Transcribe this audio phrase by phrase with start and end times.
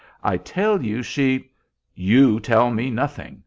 [0.23, 1.51] I tell you she"
[2.11, 3.39] "You tell me nothing!